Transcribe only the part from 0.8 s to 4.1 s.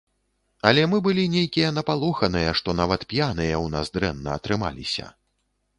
мы былі нейкія напалоханыя, што нават п'яныя ў нас